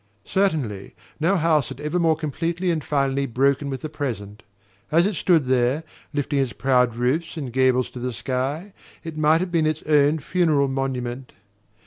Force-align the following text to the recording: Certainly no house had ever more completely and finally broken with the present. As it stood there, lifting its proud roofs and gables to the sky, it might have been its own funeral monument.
Certainly 0.25 0.95
no 1.19 1.37
house 1.37 1.69
had 1.69 1.79
ever 1.79 1.99
more 1.99 2.15
completely 2.15 2.71
and 2.71 2.83
finally 2.83 3.27
broken 3.27 3.69
with 3.69 3.81
the 3.83 3.87
present. 3.89 4.41
As 4.91 5.05
it 5.05 5.13
stood 5.13 5.45
there, 5.45 5.83
lifting 6.11 6.39
its 6.39 6.53
proud 6.53 6.95
roofs 6.95 7.37
and 7.37 7.53
gables 7.53 7.91
to 7.91 7.99
the 7.99 8.11
sky, 8.11 8.73
it 9.03 9.15
might 9.15 9.41
have 9.41 9.51
been 9.51 9.67
its 9.67 9.83
own 9.83 10.17
funeral 10.17 10.69
monument. 10.69 11.33